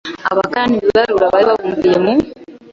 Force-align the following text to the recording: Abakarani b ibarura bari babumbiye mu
Abakarani 0.31 0.75
b 0.77 0.81
ibarura 0.89 1.31
bari 1.33 1.45
babumbiye 1.49 1.97
mu 2.03 2.13